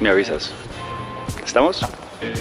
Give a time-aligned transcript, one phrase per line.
[0.00, 0.52] Me avisas.
[1.44, 1.86] ¿Estamos?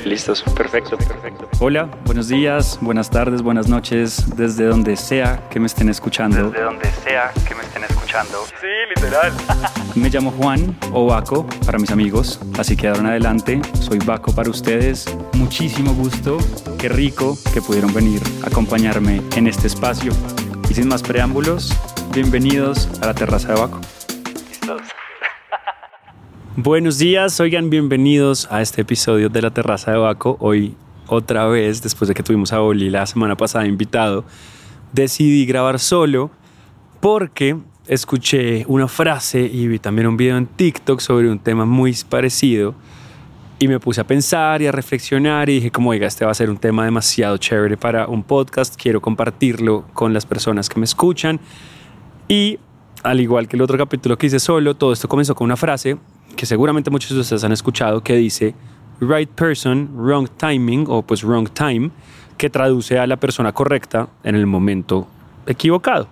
[0.05, 1.47] Listos, perfecto, perfecto.
[1.59, 6.49] Hola, buenos días, buenas tardes, buenas noches, desde donde sea que me estén escuchando.
[6.49, 8.45] Desde donde sea que me estén escuchando.
[8.61, 9.31] Sí, literal.
[9.95, 14.49] Me llamo Juan o Baco para mis amigos, así que ahora adelante, soy Baco para
[14.49, 15.05] ustedes.
[15.33, 16.37] Muchísimo gusto,
[16.79, 20.11] qué rico que pudieron venir a acompañarme en este espacio.
[20.69, 21.71] Y sin más preámbulos,
[22.11, 23.79] bienvenidos a la terraza de Baco.
[26.55, 30.37] Buenos días, oigan, bienvenidos a este episodio de la terraza de Baco.
[30.39, 30.75] Hoy,
[31.07, 34.23] otra vez, después de que tuvimos a Oli la semana pasada invitado,
[34.91, 36.29] decidí grabar solo
[37.01, 37.57] porque
[37.87, 42.75] escuché una frase y vi también un video en TikTok sobre un tema muy parecido
[43.57, 46.35] y me puse a pensar y a reflexionar y dije como, oiga, este va a
[46.35, 50.85] ser un tema demasiado chévere para un podcast, quiero compartirlo con las personas que me
[50.85, 51.39] escuchan
[52.27, 52.59] y
[53.01, 55.97] al igual que el otro capítulo que hice solo, todo esto comenzó con una frase
[56.35, 58.55] que seguramente muchos de ustedes han escuchado que dice
[58.99, 61.91] right person, wrong timing o pues wrong time,
[62.37, 65.07] que traduce a la persona correcta en el momento
[65.45, 66.07] equivocado.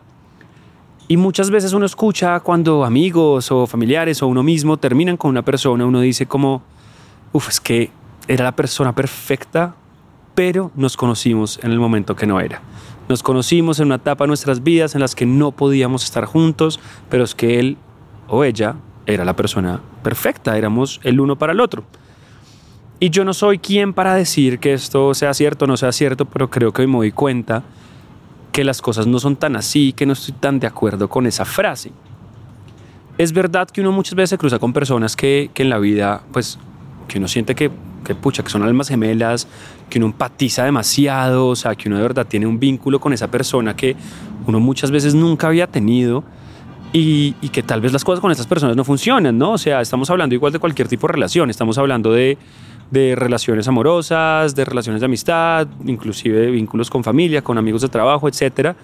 [1.07, 5.41] Y muchas veces uno escucha cuando amigos o familiares o uno mismo terminan con una
[5.41, 6.61] persona, uno dice como,
[7.33, 7.91] uff, es que
[8.27, 9.75] era la persona perfecta,
[10.35, 12.61] pero nos conocimos en el momento que no era.
[13.09, 16.79] Nos conocimos en una etapa de nuestras vidas en las que no podíamos estar juntos,
[17.09, 17.77] pero es que él
[18.29, 21.83] o ella era la persona perfecta, éramos el uno para el otro.
[22.99, 26.25] Y yo no soy quien para decir que esto sea cierto o no sea cierto,
[26.25, 27.63] pero creo que hoy me doy cuenta
[28.51, 31.45] que las cosas no son tan así, que no estoy tan de acuerdo con esa
[31.45, 31.91] frase.
[33.17, 36.21] Es verdad que uno muchas veces se cruza con personas que, que en la vida,
[36.31, 36.59] pues,
[37.07, 37.71] que uno siente que,
[38.03, 39.47] que, pucha, que son almas gemelas,
[39.89, 43.29] que uno empatiza demasiado, o sea, que uno de verdad tiene un vínculo con esa
[43.29, 43.95] persona que
[44.45, 46.23] uno muchas veces nunca había tenido
[46.93, 49.53] y, que tal vez las cosas con estas personas no funcionan, ¿no?
[49.53, 52.37] O sea, estamos hablando igual de cualquier tipo de relación, estamos hablando de,
[52.91, 58.75] relaciones amorosas, de relaciones de amistad, inclusive vínculos con familia, con amigos de trabajo, etcétera.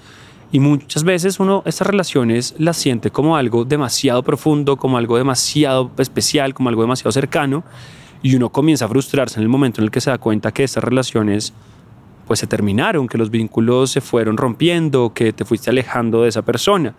[0.49, 5.91] Y muchas veces uno estas relaciones las siente como algo demasiado profundo, como algo demasiado
[5.97, 7.65] especial, como algo demasiado cercano,
[8.23, 10.63] y uno comienza a frustrarse en el momento en el que se da cuenta que
[10.63, 11.53] estas relaciones
[12.27, 16.43] pues se terminaron, que los vínculos se fueron rompiendo, que te fuiste alejando de esa
[16.43, 16.93] persona.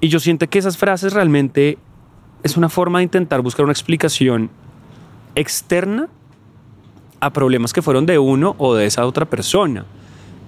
[0.00, 1.78] Y yo siento que esas frases realmente
[2.42, 4.50] es una forma de intentar buscar una explicación
[5.34, 6.08] externa
[7.20, 9.84] a problemas que fueron de uno o de esa otra persona.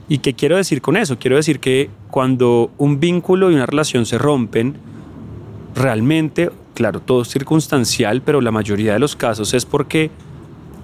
[0.09, 1.19] ¿Y qué quiero decir con eso?
[1.19, 4.75] Quiero decir que cuando un vínculo y una relación se rompen,
[5.75, 10.11] realmente, claro, todo es circunstancial, pero la mayoría de los casos es porque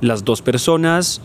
[0.01, 1.21] las dos personas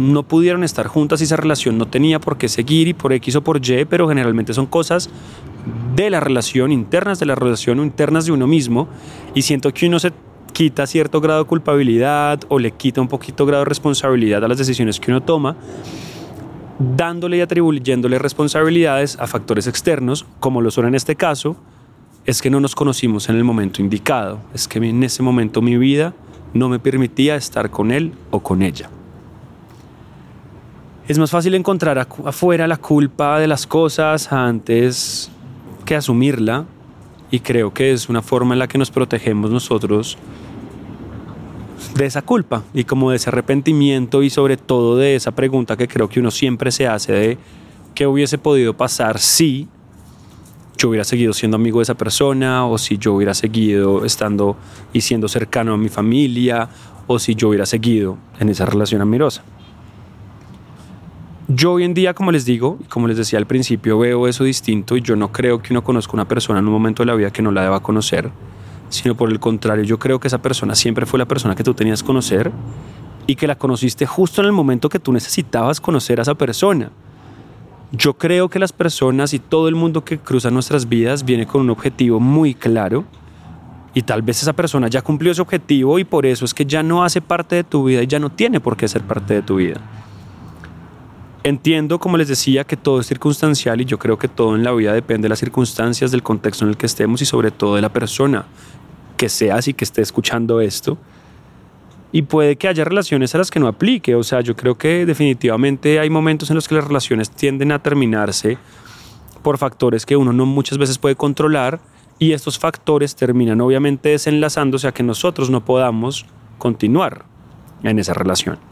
[0.00, 3.36] no pudieron estar juntas y esa relación no tenía por qué seguir y por X
[3.36, 5.10] o por Y, pero generalmente son cosas
[5.94, 8.88] de la relación, internas de la relación o internas de uno mismo,
[9.34, 10.12] y siento que uno se
[10.52, 14.58] quita cierto grado de culpabilidad o le quita un poquito grado de responsabilidad a las
[14.58, 15.56] decisiones que uno toma,
[16.78, 21.56] dándole y atribuyéndole responsabilidades a factores externos, como lo son en este caso,
[22.24, 25.76] es que no nos conocimos en el momento indicado, es que en ese momento mi
[25.76, 26.14] vida
[26.54, 28.90] no me permitía estar con él o con ella.
[31.10, 35.28] Es más fácil encontrar afuera la culpa de las cosas antes
[35.84, 36.66] que asumirla
[37.32, 40.16] y creo que es una forma en la que nos protegemos nosotros
[41.96, 45.88] de esa culpa y como de ese arrepentimiento y sobre todo de esa pregunta que
[45.88, 47.38] creo que uno siempre se hace de
[47.92, 49.66] qué hubiese podido pasar si
[50.78, 54.56] yo hubiera seguido siendo amigo de esa persona o si yo hubiera seguido estando
[54.92, 56.68] y siendo cercano a mi familia
[57.08, 59.42] o si yo hubiera seguido en esa relación amorosa.
[61.52, 64.96] Yo hoy en día, como les digo, como les decía al principio, veo eso distinto
[64.96, 67.32] y yo no creo que uno conozca una persona en un momento de la vida
[67.32, 68.30] que no la deba conocer,
[68.88, 71.74] sino por el contrario, yo creo que esa persona siempre fue la persona que tú
[71.74, 72.52] tenías que conocer
[73.26, 76.92] y que la conociste justo en el momento que tú necesitabas conocer a esa persona.
[77.90, 81.62] Yo creo que las personas y todo el mundo que cruza nuestras vidas viene con
[81.62, 83.06] un objetivo muy claro
[83.92, 86.84] y tal vez esa persona ya cumplió ese objetivo y por eso es que ya
[86.84, 89.42] no hace parte de tu vida y ya no tiene por qué ser parte de
[89.42, 89.80] tu vida.
[91.42, 94.72] Entiendo, como les decía, que todo es circunstancial y yo creo que todo en la
[94.72, 97.82] vida depende de las circunstancias, del contexto en el que estemos y sobre todo de
[97.82, 98.44] la persona
[99.16, 100.98] que seas y que esté escuchando esto.
[102.12, 104.14] Y puede que haya relaciones a las que no aplique.
[104.14, 107.78] O sea, yo creo que definitivamente hay momentos en los que las relaciones tienden a
[107.78, 108.58] terminarse
[109.42, 111.80] por factores que uno no muchas veces puede controlar
[112.18, 116.26] y estos factores terminan obviamente desenlazándose a que nosotros no podamos
[116.58, 117.24] continuar
[117.82, 118.69] en esa relación.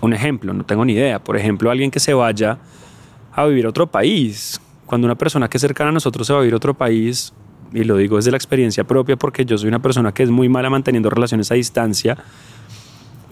[0.00, 1.18] Un ejemplo, no tengo ni idea.
[1.18, 2.58] Por ejemplo, alguien que se vaya
[3.32, 4.60] a vivir a otro país.
[4.86, 7.32] Cuando una persona que es cercana a nosotros se va a vivir a otro país,
[7.72, 10.48] y lo digo desde la experiencia propia porque yo soy una persona que es muy
[10.48, 12.16] mala manteniendo relaciones a distancia,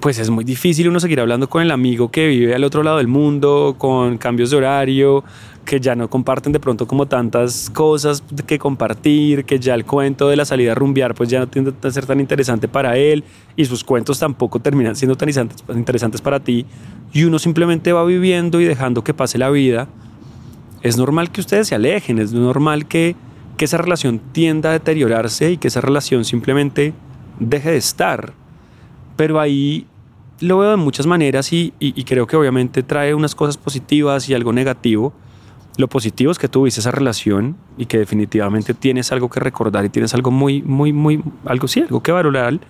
[0.04, 2.98] pues es muy difícil uno seguir hablando con el amigo que vive al otro lado
[2.98, 5.24] del mundo, con cambios de horario,
[5.64, 10.28] que ya no comparten de pronto como tantas cosas que compartir, que ya el cuento
[10.28, 13.24] de la salida a rumbear pues ya no tiende a ser tan interesante para él
[13.56, 15.30] y sus cuentos tampoco terminan siendo tan
[15.74, 16.66] interesantes para ti
[17.14, 19.88] y uno simplemente va viviendo y dejando que pase la vida.
[20.82, 23.16] Es normal que ustedes se alejen, es normal que,
[23.56, 26.92] que esa relación tienda a deteriorarse y que esa relación simplemente
[27.40, 28.34] deje de estar.
[29.16, 29.86] Pero ahí
[30.40, 34.34] lo veo de muchas maneras y, y, creo que obviamente trae unas cosas positivas y
[34.34, 35.12] algo negativo.
[35.76, 39.88] Lo positivo es que tuviste esa relación y que definitivamente tienes algo que recordar y
[39.88, 42.60] tienes algo muy, muy, muy, algo sí, algo que valorar.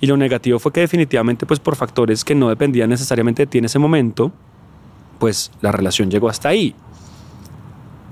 [0.00, 3.58] Y lo negativo fue que definitivamente, pues por factores que no dependían necesariamente de ti
[3.58, 4.32] en ese momento,
[5.18, 6.74] pues la relación llegó hasta ahí.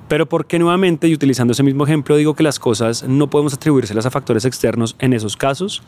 [0.08, 4.06] Pero porque nuevamente, y utilizando ese mismo ejemplo, digo que las cosas no podemos atribuírselas
[4.06, 5.82] a factores externos en esos casos,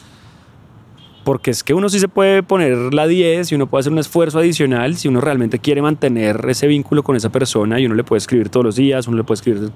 [1.25, 3.99] porque es que uno sí se puede poner la 10 y uno puede hacer un
[3.99, 8.05] esfuerzo adicional si uno realmente quiere mantener ese vínculo con esa persona y uno le
[8.05, 9.71] puede escribir todos los días, uno le puede escribir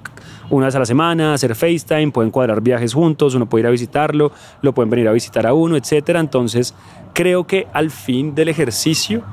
[0.51, 3.71] una vez a la semana, hacer FaceTime, pueden cuadrar viajes juntos, uno puede ir a
[3.71, 4.31] visitarlo,
[4.61, 6.19] lo pueden venir a visitar a uno, etcétera.
[6.19, 6.75] Entonces,
[7.13, 9.23] creo que al fin del ejercicio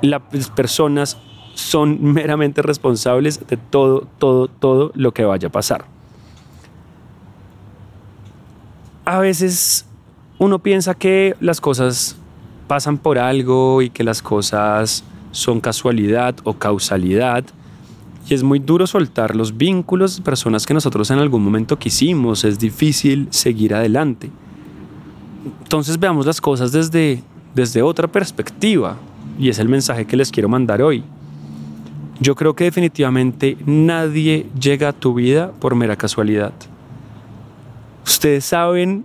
[0.00, 0.22] las
[0.54, 1.18] personas
[1.54, 5.84] son meramente responsables de todo, todo, todo lo que vaya a pasar.
[9.04, 9.88] A veces
[10.38, 12.16] uno piensa que las cosas
[12.68, 15.02] pasan por algo y que las cosas
[15.32, 17.44] son casualidad o causalidad.
[18.28, 22.44] Y es muy duro soltar los vínculos de personas que nosotros en algún momento quisimos.
[22.44, 24.30] Es difícil seguir adelante.
[25.62, 27.22] Entonces veamos las cosas desde,
[27.54, 28.96] desde otra perspectiva.
[29.38, 31.02] Y es el mensaje que les quiero mandar hoy.
[32.20, 36.52] Yo creo que definitivamente nadie llega a tu vida por mera casualidad.
[38.04, 39.04] Ustedes saben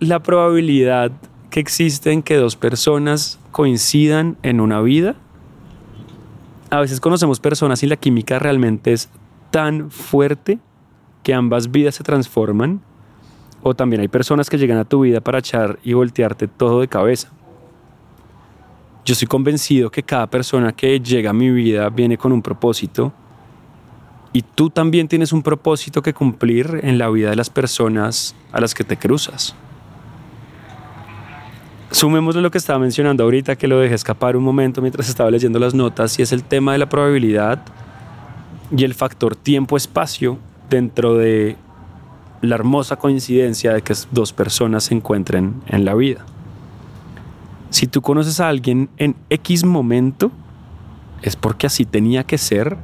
[0.00, 1.12] la probabilidad
[1.50, 5.14] que existe en que dos personas coincidan en una vida?
[6.70, 9.10] A veces conocemos personas y la química realmente es
[9.50, 10.58] tan fuerte
[11.22, 12.80] que ambas vidas se transforman.
[13.62, 16.88] O también hay personas que llegan a tu vida para echar y voltearte todo de
[16.88, 17.30] cabeza.
[19.04, 23.12] Yo estoy convencido que cada persona que llega a mi vida viene con un propósito
[24.32, 28.60] y tú también tienes un propósito que cumplir en la vida de las personas a
[28.60, 29.54] las que te cruzas.
[31.92, 35.58] Sumemos lo que estaba mencionando ahorita, que lo dejé escapar un momento mientras estaba leyendo
[35.58, 37.62] las notas, y es el tema de la probabilidad
[38.74, 40.38] y el factor tiempo-espacio
[40.68, 41.56] dentro de
[42.42, 46.24] la hermosa coincidencia de que dos personas se encuentren en la vida.
[47.70, 50.30] Si tú conoces a alguien en X momento,
[51.22, 52.76] es porque así tenía que ser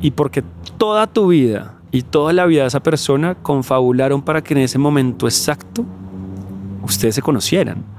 [0.00, 0.42] y porque
[0.76, 4.78] toda tu vida y toda la vida de esa persona confabularon para que en ese
[4.78, 5.84] momento exacto
[6.82, 7.97] ustedes se conocieran.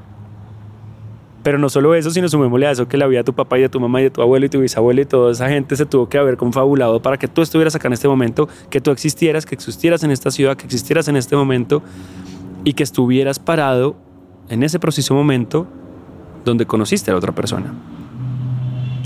[1.43, 3.61] Pero no solo eso, sino sumémosle a eso que la vida de tu papá y
[3.61, 5.85] de tu mamá y de tu abuelo y tu bisabuelo y toda esa gente se
[5.85, 9.45] tuvo que haber confabulado para que tú estuvieras acá en este momento, que tú existieras,
[9.45, 11.81] que existieras en esta ciudad, que existieras en este momento
[12.65, 13.95] y que estuvieras parado
[14.49, 15.65] en ese preciso momento
[16.43, 17.73] donde conociste a la otra persona.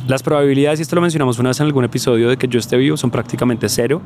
[0.07, 2.77] Las probabilidades, y esto lo mencionamos una vez en algún episodio, de que yo esté
[2.77, 4.01] vivo son prácticamente cero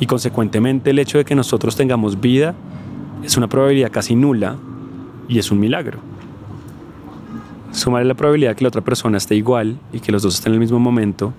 [0.00, 2.54] y consecuentemente el hecho de que nosotros tengamos vida
[3.22, 4.56] es una probabilidad casi nula
[5.28, 6.15] y es un milagro
[7.76, 10.52] sumar la probabilidad de que la otra persona esté igual y que los dos estén
[10.52, 11.32] en el mismo momento.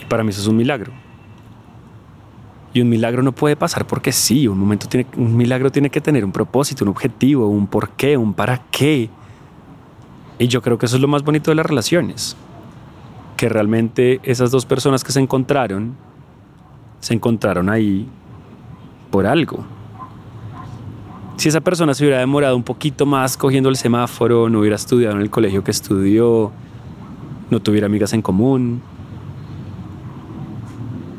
[0.00, 0.92] Y para mí eso es un milagro.
[2.72, 6.00] Y un milagro no puede pasar porque sí, un, momento tiene, un milagro tiene que
[6.00, 9.10] tener un propósito, un objetivo, un por qué, un para qué.
[10.38, 12.36] Y yo creo que eso es lo más bonito de las relaciones.
[13.36, 15.96] Que realmente esas dos personas que se encontraron,
[17.00, 18.08] se encontraron ahí
[19.10, 19.66] por algo
[21.36, 25.16] si esa persona se hubiera demorado un poquito más cogiendo el semáforo, no hubiera estudiado
[25.16, 26.52] en el colegio que estudió,
[27.50, 28.82] no tuviera amigas en común,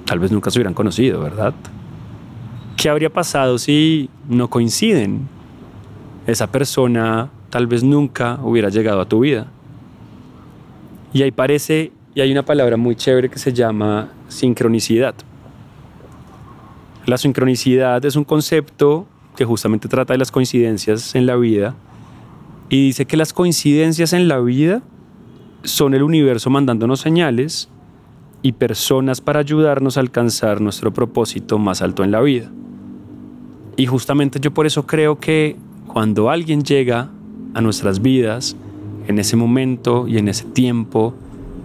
[0.05, 1.53] tal vez nunca se hubieran conocido, ¿verdad?
[2.77, 5.27] ¿Qué habría pasado si no coinciden?
[6.27, 9.48] Esa persona tal vez nunca hubiera llegado a tu vida.
[11.13, 15.15] Y ahí parece, y hay una palabra muy chévere que se llama sincronicidad.
[17.05, 19.05] La sincronicidad es un concepto
[19.36, 21.75] que justamente trata de las coincidencias en la vida,
[22.70, 24.82] y dice que las coincidencias en la vida
[25.63, 27.70] son el universo mandándonos señales
[28.42, 32.52] y personas para ayudarnos a alcanzar nuestro propósito más alto en la vida.
[33.78, 35.56] Y justamente yo por eso creo que
[35.88, 37.10] cuando alguien llega
[37.54, 38.56] a nuestras vidas,
[39.08, 41.13] en ese momento y en ese tiempo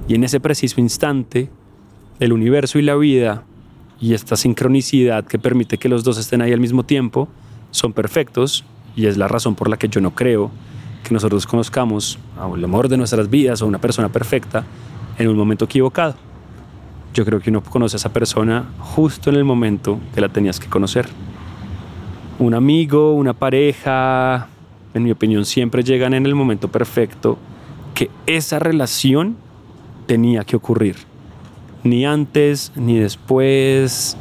[0.08, 1.50] y en ese preciso instante,
[2.20, 3.44] el universo y la vida
[4.00, 7.28] y esta sincronicidad que permite que los dos estén ahí al mismo tiempo
[7.70, 8.64] son perfectos
[8.96, 10.50] y es la razón por la que yo no creo
[11.04, 12.18] que nosotros conozcamos
[12.54, 14.64] el amor de nuestras vidas o una persona perfecta
[15.18, 16.14] en un momento equivocado.
[17.14, 20.60] Yo creo que uno conoce a esa persona justo en el momento que la tenías
[20.60, 21.08] que conocer.
[22.38, 24.48] Un amigo, una pareja,
[24.94, 27.38] en mi opinión, siempre llegan en el momento perfecto
[27.94, 29.36] que esa relación
[30.06, 30.96] tenía que ocurrir.
[31.82, 34.16] Ni antes, ni después,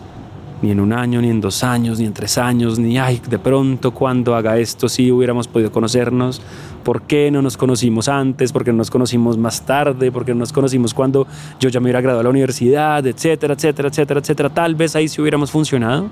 [0.61, 3.39] ni en un año, ni en dos años, ni en tres años, ni ay, de
[3.39, 6.41] pronto cuando haga esto sí hubiéramos podido conocernos.
[6.83, 8.51] ¿Por qué no nos conocimos antes?
[8.51, 10.11] ¿Por qué no nos conocimos más tarde?
[10.11, 11.27] ¿Por qué no nos conocimos cuando
[11.59, 13.05] yo ya me hubiera graduado a la universidad?
[13.05, 14.49] Etcétera, etcétera, etcétera, etcétera.
[14.49, 16.07] Tal vez ahí sí hubiéramos funcionado.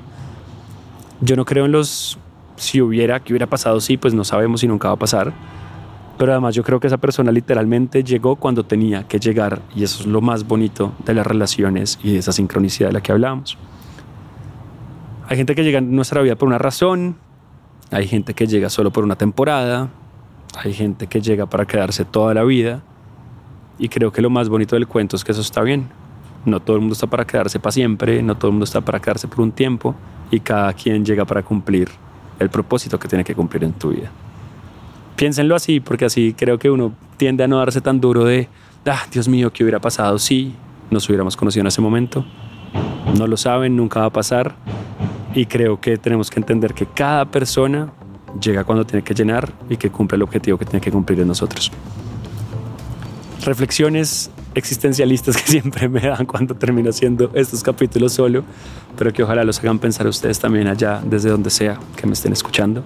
[1.22, 2.18] Yo no creo en los
[2.58, 5.34] si hubiera, que hubiera pasado, sí, pues no sabemos si nunca va a pasar.
[6.18, 10.02] Pero además yo creo que esa persona literalmente llegó cuando tenía que llegar y eso
[10.02, 13.58] es lo más bonito de las relaciones y de esa sincronicidad de la que hablábamos.
[15.28, 17.16] Hay gente que llega en nuestra vida por una razón,
[17.92, 19.90] hay gente que llega solo por una temporada,
[20.56, 22.82] hay gente que llega para quedarse toda la vida
[23.80, 25.90] y creo que lo más bonito del cuento es que eso está bien.
[26.46, 29.00] No todo el mundo está para quedarse para siempre, no todo el mundo está para
[29.00, 29.96] quedarse por un tiempo
[30.30, 31.90] y cada quien llega para cumplir
[32.38, 34.12] el propósito que tiene que cumplir en tu vida.
[35.16, 38.48] Piénsenlo así, porque así creo que uno tiende a no darse tan duro de,
[38.86, 40.54] ah, Dios mío, ¿qué hubiera pasado si
[40.92, 42.24] nos hubiéramos conocido en ese momento?
[43.18, 44.56] No lo saben, nunca va a pasar.
[45.36, 47.92] Y creo que tenemos que entender que cada persona
[48.42, 51.28] llega cuando tiene que llenar y que cumple el objetivo que tiene que cumplir en
[51.28, 51.72] nosotros.
[53.44, 58.44] Reflexiones existencialistas que siempre me dan cuando termino haciendo estos capítulos solo,
[58.98, 62.32] pero que ojalá los hagan pensar ustedes también allá, desde donde sea que me estén
[62.32, 62.84] escuchando.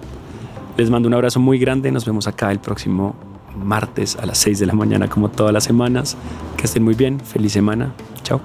[0.76, 3.14] Les mando un abrazo muy grande, nos vemos acá el próximo
[3.56, 6.16] martes a las 6 de la mañana como todas las semanas.
[6.56, 8.40] Que estén muy bien, feliz semana, chao.